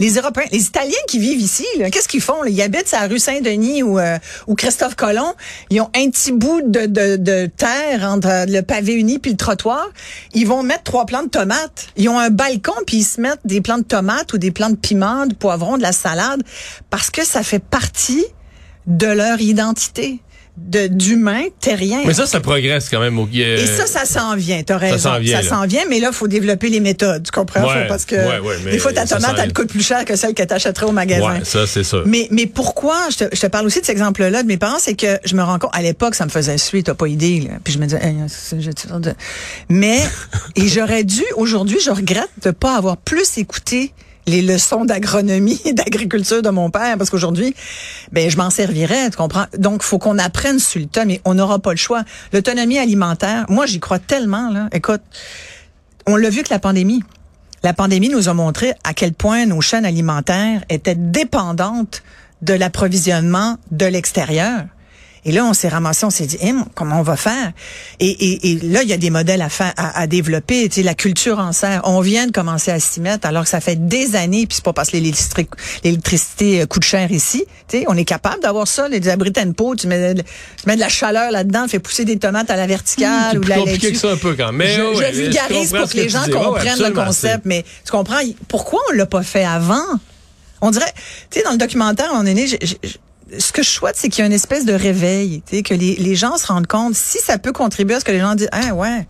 Les 0.00 0.16
Européens, 0.16 0.46
les 0.52 0.66
Italiens 0.66 0.92
qui 1.08 1.18
vivent 1.18 1.40
ici, 1.40 1.66
qu'est-ce 1.92 2.08
qu'ils 2.08 2.20
font? 2.20 2.42
là? 2.42 2.50
Ils 2.50 2.62
habitent 2.62 2.92
à 2.92 3.02
la 3.02 3.08
rue 3.08 3.18
Saint-Denis 3.18 3.82
ou, 3.82 3.98
euh, 3.98 4.18
ou 4.46 4.54
Christophe 4.54 4.94
Colomb. 4.94 5.34
Ils 5.70 5.80
ont 5.80 5.90
un 5.94 6.10
petit 6.10 6.32
bout 6.32 6.62
de, 6.62 6.86
de, 6.86 7.16
de 7.16 7.46
terre 7.46 8.02
entre 8.02 8.28
euh, 8.28 8.46
le 8.46 8.62
pavé 8.62 8.94
uni 8.94 9.18
puis 9.18 9.32
le 9.32 9.36
trottoir. 9.36 9.86
Ils 10.34 10.46
vont 10.46 10.62
mettre 10.62 10.84
trois 10.84 11.06
plants 11.06 11.22
de 11.22 11.28
tomates. 11.28 11.88
Ils 11.96 12.08
ont 12.08 12.18
un 12.18 12.30
balcon 12.30 12.74
puis 12.86 12.98
ils 12.98 13.04
se 13.04 13.20
mettent 13.20 13.40
des 13.44 13.60
plants 13.60 13.78
de 13.78 13.84
tomates 13.84 14.32
ou 14.32 14.38
des 14.38 14.50
plants 14.50 14.70
de 14.70 14.76
piment, 14.76 15.26
de 15.26 15.34
poivrons, 15.34 15.76
de 15.76 15.82
la 15.82 15.92
salade 15.92 16.42
parce 16.90 17.10
que 17.10 17.24
ça 17.24 17.42
fait 17.42 17.62
partie 17.62 18.24
de 18.86 19.06
leur 19.06 19.40
identité 19.40 20.20
de 20.66 20.86
d'humain 20.86 21.44
terrien. 21.60 22.00
Mais 22.06 22.14
ça, 22.14 22.26
ça 22.26 22.40
progresse 22.40 22.88
quand 22.90 23.00
même. 23.00 23.18
Au, 23.18 23.28
Et 23.32 23.66
ça, 23.66 23.86
ça 23.86 24.04
s'en 24.04 24.36
vient. 24.36 24.62
T'as 24.62 24.76
raison. 24.76 24.98
s'en 24.98 25.18
vient, 25.18 25.40
là. 25.40 25.48
s'en 25.48 25.66
vient, 25.66 25.84
mais 25.88 26.00
là, 26.00 26.08
il 26.12 26.14
faut 26.14 26.28
développer 26.28 26.68
les 26.68 26.80
méthodes. 26.80 27.22
Tu 27.24 27.30
comprends? 27.30 27.62
Ouais, 27.62 27.82
Faut- 27.82 27.88
parce 27.88 28.04
que 28.04 28.16
ouais, 28.16 28.38
ouais, 28.40 28.56
mais 28.64 28.72
des 28.72 28.78
fois, 28.78 28.92
ta 28.92 29.06
ça 29.06 29.16
tomate, 29.16 29.36
elle 29.42 29.52
te 29.52 29.60
coûte 29.60 29.70
plus 29.70 29.84
cher 29.86 30.04
que 30.04 30.16
celle 30.16 30.34
que 30.34 30.42
t'achèterais 30.42 30.86
au 30.86 30.92
magasin. 30.92 31.38
Ouais, 31.38 31.44
ça, 31.44 31.66
c'est 31.66 31.84
ça. 31.84 31.98
Mais, 32.06 32.28
mais 32.30 32.46
pourquoi, 32.46 32.96
je 33.10 33.24
te, 33.24 33.34
je 33.34 33.40
te 33.40 33.46
parle 33.46 33.66
aussi 33.66 33.80
de 33.80 33.86
cet 33.86 33.92
exemple-là 33.92 34.42
de 34.42 34.48
mes 34.48 34.56
parents, 34.58 34.78
c'est 34.78 34.94
que 34.94 35.18
je 35.24 35.34
me 35.34 35.42
rends 35.42 35.58
compte, 35.58 35.70
à 35.72 35.82
l'époque, 35.82 36.14
ça 36.14 36.24
me 36.24 36.30
faisait 36.30 36.58
suer, 36.58 36.82
t'as 36.82 36.94
pas 36.94 37.08
idée, 37.08 37.40
là. 37.40 37.58
Puis 37.62 37.72
je 37.74 37.78
me 37.78 37.84
disais, 37.84 38.00
Hey, 38.02 38.14
de- 39.00 39.14
mais, 39.68 40.00
et 40.56 40.68
j'aurais 40.68 41.04
dû, 41.04 41.24
aujourd'hui, 41.36 41.78
je 41.84 41.90
regrette 41.90 42.30
de 42.42 42.50
pas 42.50 42.76
avoir 42.76 42.96
plus 42.96 43.38
écouté 43.38 43.92
les 44.28 44.42
leçons 44.42 44.84
d'agronomie 44.84 45.60
et 45.64 45.72
d'agriculture 45.74 46.42
de 46.42 46.50
mon 46.50 46.70
père, 46.70 46.96
parce 46.96 47.10
qu'aujourd'hui, 47.10 47.54
ben, 48.12 48.30
je 48.30 48.36
m'en 48.36 48.50
servirais, 48.50 49.10
tu 49.10 49.16
comprends? 49.16 49.46
Donc, 49.56 49.82
faut 49.82 49.98
qu'on 49.98 50.18
apprenne 50.18 50.58
sur 50.58 50.80
le 50.80 50.86
tas, 50.86 51.04
mais 51.04 51.20
on 51.24 51.34
n'aura 51.34 51.58
pas 51.58 51.70
le 51.70 51.76
choix. 51.76 52.04
L'autonomie 52.32 52.78
alimentaire, 52.78 53.46
moi, 53.48 53.66
j'y 53.66 53.80
crois 53.80 53.98
tellement, 53.98 54.50
là. 54.50 54.68
Écoute, 54.72 55.02
on 56.06 56.16
l'a 56.16 56.30
vu 56.30 56.38
avec 56.38 56.48
la 56.48 56.58
pandémie. 56.58 57.02
La 57.62 57.72
pandémie 57.74 58.08
nous 58.08 58.28
a 58.28 58.34
montré 58.34 58.74
à 58.84 58.94
quel 58.94 59.12
point 59.12 59.46
nos 59.46 59.60
chaînes 59.60 59.84
alimentaires 59.84 60.62
étaient 60.68 60.94
dépendantes 60.94 62.02
de 62.42 62.54
l'approvisionnement 62.54 63.56
de 63.72 63.86
l'extérieur. 63.86 64.64
Et 65.24 65.32
là, 65.32 65.44
on 65.44 65.52
s'est 65.54 65.68
ramassé, 65.68 66.06
on 66.06 66.10
s'est 66.10 66.26
dit, 66.26 66.38
Hum, 66.42 66.64
comment 66.74 66.98
on 67.00 67.02
va 67.02 67.16
faire? 67.16 67.52
Et, 68.00 68.08
et, 68.08 68.50
et 68.52 68.54
là, 68.68 68.82
il 68.82 68.88
y 68.88 68.92
a 68.92 68.96
des 68.96 69.10
modèles 69.10 69.42
à, 69.42 69.48
faire, 69.48 69.72
à, 69.76 69.98
à 70.00 70.06
développer. 70.06 70.68
Tu 70.68 70.76
sais, 70.76 70.82
la 70.82 70.94
culture 70.94 71.38
en 71.38 71.52
serre, 71.52 71.80
on 71.84 72.00
vient 72.00 72.26
de 72.26 72.32
commencer 72.32 72.70
à 72.70 72.80
s'y 72.80 73.00
mettre, 73.00 73.26
alors 73.26 73.44
que 73.44 73.48
ça 73.50 73.60
fait 73.60 73.88
des 73.88 74.16
années, 74.16 74.46
puis 74.46 74.56
c'est 74.56 74.64
pas 74.64 74.72
parce 74.72 74.90
que 74.90 74.96
l'électricité 75.84 76.66
coûte 76.66 76.84
cher 76.84 77.10
ici. 77.10 77.44
Tu 77.68 77.78
sais, 77.78 77.84
on 77.88 77.96
est 77.96 78.04
capable 78.04 78.42
d'avoir 78.42 78.66
ça, 78.68 78.88
les 78.88 79.08
abris 79.08 79.32
tempo, 79.32 79.74
tu 79.76 79.86
mets, 79.86 80.14
de- 80.14 80.22
tu 80.22 80.26
mets 80.66 80.76
de 80.76 80.80
la 80.80 80.88
chaleur 80.88 81.30
là-dedans, 81.30 81.66
fais 81.68 81.78
pousser 81.78 82.04
des 82.04 82.18
tomates 82.18 82.50
à 82.50 82.56
la 82.56 82.66
verticale 82.66 83.30
C'est 83.32 83.38
ou 83.38 83.40
de 83.44 83.48
la 83.48 83.56
compliqué 83.56 83.86
laitue. 83.88 83.92
que 83.94 83.98
ça 84.00 84.12
un 84.12 84.16
peu 84.16 84.34
quand 84.34 84.52
même. 84.52 84.68
Je, 84.94 84.98
ouais, 84.98 85.12
je 85.12 85.20
vulgarise 85.22 85.70
pour 85.72 85.88
que 85.88 85.96
les 85.96 86.02
tu 86.04 86.08
gens. 86.10 86.24
Ouais, 86.24 86.32
comprennent 86.32 86.78
le 86.82 86.92
concept, 86.92 87.42
mais 87.44 87.64
tu 87.84 87.90
comprends, 87.90 88.18
pourquoi 88.48 88.80
on 88.90 88.94
l'a 88.94 89.06
pas 89.06 89.22
fait 89.22 89.44
avant? 89.44 89.82
On 90.60 90.70
dirait, 90.70 90.92
tu 91.30 91.38
sais, 91.38 91.44
dans 91.44 91.52
le 91.52 91.58
documentaire, 91.58 92.08
on 92.14 92.26
est 92.26 92.34
né, 92.34 92.46
ce 93.38 93.52
que 93.52 93.62
je 93.62 93.70
souhaite, 93.70 93.96
c'est 93.96 94.08
qu'il 94.08 94.22
y 94.22 94.24
ait 94.24 94.26
une 94.26 94.34
espèce 94.34 94.64
de 94.64 94.72
réveil, 94.72 95.42
que 95.42 95.74
les, 95.74 96.14
gens 96.14 96.36
se 96.36 96.46
rendent 96.46 96.66
compte, 96.66 96.94
si 96.94 97.18
ça 97.18 97.38
peut 97.38 97.52
contribuer 97.52 97.96
à 97.96 98.00
ce 98.00 98.04
que 98.04 98.12
les 98.12 98.20
gens 98.20 98.34
disent, 98.34 98.48
ah 98.52 98.74
ouais, 98.74 99.06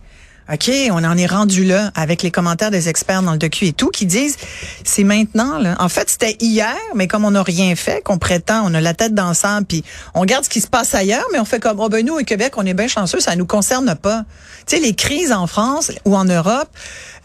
OK, 0.51 0.71
on 0.89 1.03
en 1.03 1.15
est 1.15 1.27
rendu 1.27 1.63
là 1.63 1.91
avec 1.93 2.23
les 2.23 2.31
commentaires 2.31 2.71
des 2.71 2.89
experts 2.89 3.21
dans 3.21 3.33
le 3.33 3.37
docu 3.37 3.67
et 3.67 3.73
tout 3.73 3.89
qui 3.89 4.07
disent 4.07 4.35
c'est 4.83 5.03
maintenant 5.03 5.59
là. 5.59 5.75
En 5.79 5.89
fait, 5.89 6.09
c'était 6.09 6.35
hier, 6.39 6.75
mais 6.95 7.07
comme 7.07 7.23
on 7.23 7.31
n'a 7.31 7.43
rien 7.43 7.75
fait, 7.75 8.01
qu'on 8.03 8.17
prétend, 8.17 8.63
on 8.65 8.73
a 8.73 8.81
la 8.81 8.95
tête 8.95 9.13
dans 9.13 9.27
le 9.27 9.35
sang, 9.35 9.59
puis 9.61 9.83
on 10.15 10.21
regarde 10.21 10.43
ce 10.43 10.49
qui 10.49 10.59
se 10.59 10.67
passe 10.67 10.95
ailleurs, 10.95 11.25
mais 11.31 11.39
on 11.39 11.45
fait 11.45 11.59
comme 11.59 11.79
oh 11.79 11.87
ben 11.87 12.03
nous 12.03 12.15
au 12.17 12.23
Québec, 12.23 12.53
on 12.57 12.65
est 12.65 12.73
bien 12.73 12.87
chanceux, 12.87 13.19
ça 13.19 13.35
nous 13.35 13.45
concerne 13.45 13.93
pas. 13.93 14.23
Tu 14.65 14.75
sais 14.75 14.81
les 14.81 14.95
crises 14.95 15.31
en 15.31 15.45
France 15.45 15.91
ou 16.05 16.15
en 16.15 16.25
Europe, 16.25 16.69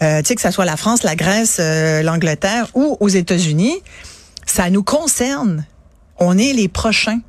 euh, 0.02 0.20
tu 0.20 0.26
sais 0.26 0.34
que 0.34 0.42
ça 0.42 0.52
soit 0.52 0.66
la 0.66 0.76
France, 0.76 1.02
la 1.02 1.16
Grèce, 1.16 1.56
euh, 1.60 2.02
l'Angleterre 2.02 2.66
ou 2.74 2.98
aux 3.00 3.08
États-Unis, 3.08 3.80
ça 4.44 4.68
nous 4.68 4.82
concerne. 4.82 5.64
On 6.18 6.38
est 6.38 6.52
les 6.52 6.68
prochains. 6.68 7.20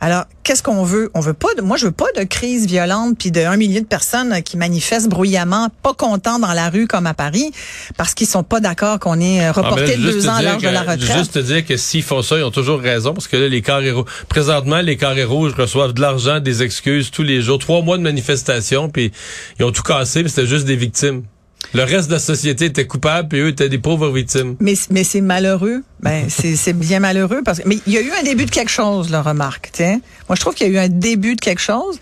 Alors, 0.00 0.26
qu'est-ce 0.44 0.62
qu'on 0.62 0.84
veut? 0.84 1.10
On 1.14 1.20
veut 1.20 1.32
pas 1.32 1.52
de, 1.56 1.62
moi, 1.62 1.76
je 1.76 1.86
veux 1.86 1.92
pas 1.92 2.06
de 2.16 2.22
crise 2.22 2.66
violente 2.68 3.16
puis 3.18 3.32
de 3.32 3.40
un 3.40 3.56
millier 3.56 3.80
de 3.80 3.86
personnes 3.86 4.42
qui 4.44 4.56
manifestent 4.56 5.08
bruyamment, 5.08 5.70
pas 5.82 5.92
contents 5.92 6.38
dans 6.38 6.52
la 6.52 6.70
rue 6.70 6.86
comme 6.86 7.06
à 7.08 7.14
Paris, 7.14 7.50
parce 7.96 8.14
qu'ils 8.14 8.28
sont 8.28 8.44
pas 8.44 8.60
d'accord 8.60 9.00
qu'on 9.00 9.18
ait 9.18 9.40
euh, 9.40 9.48
Ah, 9.48 9.60
reporté 9.60 9.96
de 9.96 10.02
deux 10.02 10.28
ans 10.28 10.34
à 10.34 10.42
l'âge 10.42 10.62
de 10.62 10.68
la 10.68 10.82
retraite. 10.82 11.18
Juste 11.18 11.32
te 11.32 11.38
dire 11.40 11.66
que 11.66 11.76
s'ils 11.76 12.04
font 12.04 12.22
ça, 12.22 12.38
ils 12.38 12.44
ont 12.44 12.52
toujours 12.52 12.78
raison, 12.80 13.12
parce 13.12 13.26
que 13.26 13.36
là, 13.36 13.48
les 13.48 13.60
carrés 13.60 13.90
rouges, 13.90 14.06
présentement, 14.28 14.80
les 14.80 14.96
carrés 14.96 15.24
rouges 15.24 15.54
reçoivent 15.54 15.94
de 15.94 16.00
l'argent, 16.00 16.38
des 16.38 16.62
excuses 16.62 17.10
tous 17.10 17.24
les 17.24 17.42
jours, 17.42 17.58
trois 17.58 17.82
mois 17.82 17.98
de 17.98 18.02
manifestation, 18.04 18.88
puis 18.90 19.10
ils 19.58 19.64
ont 19.64 19.72
tout 19.72 19.82
cassé, 19.82 20.22
mais 20.22 20.28
c'était 20.28 20.46
juste 20.46 20.64
des 20.64 20.76
victimes. 20.76 21.24
Le 21.74 21.82
reste 21.84 22.08
de 22.08 22.14
la 22.14 22.18
société 22.18 22.66
était 22.66 22.86
coupable, 22.86 23.28
puis 23.28 23.40
eux 23.40 23.48
étaient 23.48 23.68
des 23.68 23.78
pauvres 23.78 24.10
victimes. 24.10 24.56
Mais, 24.60 24.74
mais 24.90 25.04
c'est 25.04 25.20
malheureux. 25.20 25.82
Ben, 26.00 26.26
c'est, 26.30 26.56
c'est 26.56 26.72
bien 26.72 27.00
malheureux 27.00 27.42
parce 27.44 27.58
que, 27.60 27.68
mais 27.68 27.78
il 27.86 27.92
y 27.92 27.98
a 27.98 28.00
eu 28.00 28.10
un 28.18 28.22
début 28.22 28.46
de 28.46 28.50
quelque 28.50 28.70
chose, 28.70 29.10
là, 29.10 29.20
remarque, 29.22 29.70
tiens. 29.72 30.00
Moi, 30.28 30.36
je 30.36 30.40
trouve 30.40 30.54
qu'il 30.54 30.66
y 30.66 30.70
a 30.70 30.72
eu 30.72 30.78
un 30.84 30.88
début 30.88 31.34
de 31.36 31.40
quelque 31.40 31.60
chose, 31.60 31.98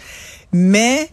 mais, 0.52 1.10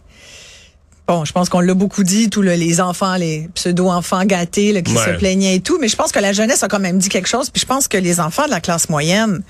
bon, 1.08 1.24
je 1.24 1.32
pense 1.32 1.48
qu'on 1.48 1.60
l'a 1.60 1.74
beaucoup 1.74 2.04
dit, 2.04 2.30
tous 2.30 2.42
le- 2.42 2.54
les 2.54 2.80
enfants, 2.80 3.16
les 3.16 3.48
pseudo-enfants 3.54 4.24
gâtés, 4.24 4.72
là, 4.72 4.82
qui 4.82 4.92
Ouais. 4.94 5.04
se 5.04 5.10
plaignaient 5.18 5.56
et 5.56 5.60
tout, 5.60 5.78
mais 5.80 5.88
je 5.88 5.96
pense 5.96 6.12
que 6.12 6.20
la 6.20 6.32
jeunesse 6.32 6.62
a 6.62 6.68
quand 6.68 6.80
même 6.80 6.98
dit 6.98 7.08
quelque 7.08 7.28
chose, 7.28 7.50
puis 7.50 7.60
je 7.60 7.66
pense 7.66 7.88
que 7.88 7.96
les 7.98 8.20
enfants 8.20 8.44
de 8.46 8.50
la 8.50 8.60
classe 8.60 8.88
moyenne, 8.88 9.42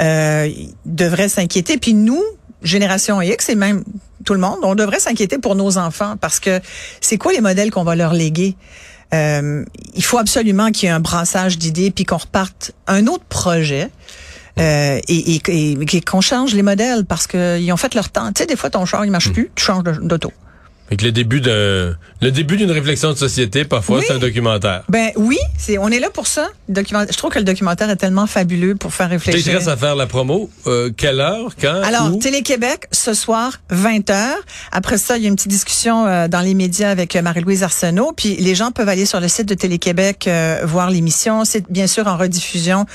euh, 0.00 0.48
devraient 0.86 1.28
s'inquiéter, 1.28 1.76
puis 1.78 1.94
nous, 1.94 2.22
génération 2.62 3.20
X 3.20 3.48
et 3.48 3.54
même 3.54 3.84
tout 4.24 4.34
le 4.34 4.40
monde, 4.40 4.58
on 4.62 4.74
devrait 4.74 4.98
s'inquiéter 5.00 5.38
pour 5.38 5.54
nos 5.54 5.78
enfants 5.78 6.16
parce 6.20 6.40
que 6.40 6.60
c'est 7.00 7.16
quoi 7.18 7.32
les 7.32 7.40
modèles 7.40 7.70
qu'on 7.70 7.84
va 7.84 7.94
leur 7.96 8.12
léguer? 8.12 8.56
Euh, 9.14 9.64
il 9.94 10.02
faut 10.04 10.18
absolument 10.18 10.70
qu'il 10.72 10.86
y 10.88 10.90
ait 10.90 10.94
un 10.94 11.00
brassage 11.00 11.58
d'idées 11.58 11.90
puis 11.92 12.04
qu'on 12.04 12.16
reparte 12.16 12.72
un 12.86 13.06
autre 13.06 13.24
projet. 13.24 13.90
Euh, 14.58 14.98
et, 15.06 15.34
et, 15.34 15.42
et- 15.48 15.72
et 15.96 16.00
qu'on 16.00 16.22
change 16.22 16.54
les 16.54 16.62
modèles 16.62 17.04
parce 17.04 17.26
qu'ils 17.26 17.70
ont 17.72 17.76
fait 17.76 17.94
leur 17.94 18.08
temps. 18.08 18.32
Tu 18.32 18.40
sais, 18.40 18.46
des 18.46 18.56
fois, 18.56 18.70
ton 18.70 18.86
char, 18.86 19.04
il 19.04 19.10
marche 19.10 19.30
plus, 19.30 19.50
tu 19.54 19.62
changes 19.62 19.84
d'auto. 20.00 20.32
Fait 20.88 20.96
que 20.96 21.04
le 21.04 21.10
début 21.12 21.40
de, 21.40 21.96
le 22.22 22.30
début 22.30 22.56
d'une 22.56 22.70
réflexion 22.70 23.10
de 23.12 23.16
société, 23.18 23.64
parfois, 23.64 23.98
Oui. 23.98 24.04
c'est 24.06 24.14
un 24.14 24.18
documentaire. 24.18 24.82
Ben 24.88 25.10
oui, 25.16 25.38
c'est 25.58 25.78
on 25.78 25.88
est 25.88 25.98
là 25.98 26.10
pour 26.10 26.26
ça. 26.28 26.48
Le 26.68 26.74
documentaire- 26.74 27.12
je 27.12 27.18
trouve 27.18 27.30
que 27.32 27.38
le 27.38 27.44
documentaire 27.44 27.90
est 27.90 27.96
tellement 27.96 28.26
fabuleux 28.26 28.74
pour 28.76 28.94
faire 28.94 29.08
réfléchir. 29.10 29.54
reste 29.54 29.68
à 29.68 29.76
faire 29.76 29.96
la 29.96 30.06
promo. 30.06 30.48
Euh, 30.66 30.90
quelle 30.96 31.20
heure, 31.20 31.54
quand, 31.60 31.82
Alors? 31.82 32.16
Télé-Québec, 32.20 32.86
ce 32.92 33.14
soir, 33.14 33.60
20h. 33.70 34.16
Après 34.70 34.98
ça, 34.98 35.16
il 35.16 35.22
y 35.24 35.26
a 35.26 35.28
une 35.28 35.36
petite 35.36 35.50
discussion 35.50 36.06
euh, 36.06 36.28
dans 36.28 36.40
les 36.40 36.54
médias 36.54 36.90
avec 36.90 37.16
euh, 37.16 37.22
Marie-Louise 37.22 37.62
Arsenault. 37.64 38.12
Puis 38.16 38.36
les 38.36 38.54
gens 38.54 38.70
peuvent 38.70 38.88
aller 38.88 39.06
sur 39.06 39.20
le 39.20 39.28
site 39.28 39.46
de 39.46 39.54
Télé-Québec 39.54 40.28
voir 40.64 40.90
l'émission. 40.90 41.44
C'est 41.44 41.70
bien 41.70 41.86
sûr 41.86 42.06
en 42.06 42.16
rediffusion. 42.16 42.86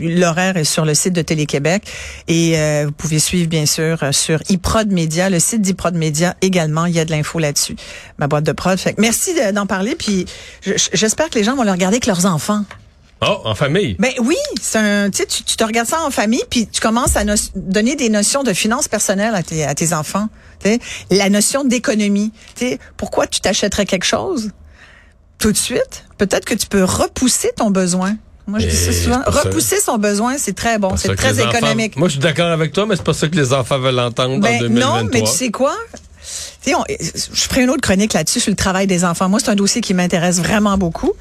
L'horaire 0.00 0.56
est 0.56 0.64
sur 0.64 0.84
le 0.84 0.94
site 0.94 1.12
de 1.14 1.22
Télé-Québec. 1.22 1.82
Et 2.28 2.56
vous 2.84 2.92
pouvez 2.92 3.18
suivre, 3.18 3.48
bien 3.48 3.66
sûr, 3.66 3.98
sur 4.12 4.40
iProd 4.48 4.90
Média, 4.92 5.30
le 5.30 5.38
site 5.40 5.55
d'iProd 5.62 5.94
Média 5.94 6.36
également. 6.42 6.86
Il 6.86 6.94
y 6.94 7.00
a 7.00 7.04
de 7.04 7.10
l'info 7.10 7.38
là-dessus. 7.38 7.76
Ma 8.18 8.26
boîte 8.28 8.44
de 8.44 8.52
prod. 8.52 8.78
Fait 8.78 8.94
que 8.94 9.00
merci 9.00 9.34
de- 9.34 9.50
d'en 9.52 9.66
parler. 9.66 9.94
Puis 9.94 10.26
je- 10.62 10.72
j'espère 10.92 11.30
que 11.30 11.38
les 11.38 11.44
gens 11.44 11.56
vont 11.56 11.62
le 11.64 11.70
regarder 11.70 11.96
avec 11.96 12.06
leurs 12.06 12.26
enfants. 12.26 12.64
Oh, 13.22 13.38
en 13.44 13.54
famille? 13.54 13.96
Ben 13.98 14.12
oui, 14.20 14.36
c'est 14.60 14.78
un, 14.78 15.08
tu, 15.10 15.24
te 15.26 15.64
regardes 15.64 15.88
ça 15.88 16.02
en 16.02 16.10
famille, 16.10 16.42
puis 16.50 16.66
tu 16.66 16.82
commences 16.82 17.16
à 17.16 17.24
no- 17.24 17.32
donner 17.54 17.96
des 17.96 18.10
notions 18.10 18.42
de 18.42 18.52
finances 18.52 18.88
personnelles 18.88 19.34
à 19.34 19.42
tes, 19.42 19.64
à 19.64 19.74
tes 19.74 19.94
enfants. 19.94 20.28
La 21.10 21.30
notion 21.30 21.64
d'économie. 21.64 22.32
Pourquoi 22.98 23.26
tu 23.26 23.40
t'achèterais 23.40 23.86
quelque 23.86 24.04
chose? 24.04 24.50
Tout 25.38 25.50
de 25.52 25.56
suite? 25.56 26.04
Peut-être 26.18 26.44
que 26.44 26.54
tu 26.54 26.66
peux 26.66 26.84
repousser 26.84 27.52
ton 27.56 27.70
besoin. 27.70 28.16
Moi, 28.46 28.60
je 28.60 28.66
dis 28.68 28.76
ça 28.76 28.92
souvent. 28.92 29.22
ça. 29.24 29.30
Repousser 29.42 29.80
son 29.80 29.98
besoin, 29.98 30.36
c'est 30.38 30.54
très 30.54 30.78
bon. 30.78 30.96
C'est 30.96 31.14
très 31.16 31.32
les 31.32 31.40
enfants- 31.42 31.50
économique. 31.50 31.96
Moi, 31.96 32.08
je 32.08 32.12
suis 32.12 32.20
d'accord 32.20 32.46
avec 32.50 32.72
toi, 32.72 32.86
mais 32.86 32.94
c'est 32.96 33.02
pas 33.04 33.12
ça 33.14 33.28
que 33.28 33.34
les 33.36 33.52
enfants 33.52 33.78
veulent 33.78 33.98
entendre 33.98 34.34
en 34.34 34.38
Ben, 34.38 34.58
2023. 34.60 35.02
non, 35.02 35.08
mais 35.12 35.20
tu 35.22 35.26
sais 35.26 35.50
quoi? 35.50 35.74
On- 36.68 36.84
je 36.88 37.42
ferai 37.42 37.62
une 37.62 37.70
autre 37.70 37.80
chronique 37.80 38.12
là-dessus 38.12 38.40
sur 38.40 38.50
le 38.50 38.56
travail 38.56 38.86
des 38.88 39.04
enfants. 39.04 39.28
Moi, 39.28 39.38
c'est 39.40 39.50
un 39.50 39.54
dossier 39.54 39.80
qui 39.80 39.94
m'intéresse 39.94 40.38
vraiment 40.40 40.76
beaucoup. 40.76 41.12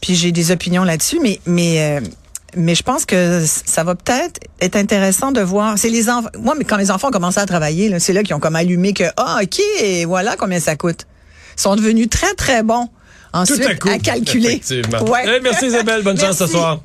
Puis 0.00 0.14
j'ai 0.14 0.30
des 0.32 0.50
opinions 0.52 0.84
là-dessus, 0.84 1.18
mais 1.20 1.40
mais 1.46 1.98
euh, 1.98 2.00
mais 2.56 2.74
je 2.76 2.82
pense 2.82 3.04
que 3.04 3.42
ça 3.44 3.82
va 3.82 3.94
peut-être 3.96 4.40
être 4.60 4.76
intéressant 4.76 5.32
de 5.32 5.40
voir. 5.40 5.78
C'est 5.78 5.88
les 5.88 6.08
enfants. 6.08 6.28
Moi, 6.38 6.54
mais 6.56 6.64
quand 6.64 6.76
mes 6.76 6.90
enfants 6.92 7.08
ont 7.08 7.12
commencé 7.12 7.38
à 7.40 7.46
travailler, 7.46 7.88
là, 7.88 7.98
c'est 7.98 8.12
là 8.12 8.22
qu'ils 8.22 8.34
ont 8.34 8.40
comme 8.40 8.54
allumé 8.56 8.92
que 8.92 9.04
ah 9.16 9.40
ok, 9.42 9.60
voilà 10.06 10.36
combien 10.36 10.60
ça 10.60 10.76
coûte. 10.76 11.06
Ils 11.56 11.62
sont 11.62 11.74
devenus 11.76 12.08
très 12.08 12.34
très 12.34 12.62
bons 12.62 12.88
ensuite 13.32 13.66
à 13.66 13.74
coup. 13.74 13.88
calculer. 14.02 14.48
Effectivement. 14.48 15.02
Ouais. 15.04 15.24
Eh, 15.26 15.40
merci 15.42 15.66
Isabelle, 15.66 16.02
bonne 16.02 16.18
chance 16.18 16.38
ce 16.38 16.46
soir. 16.46 16.80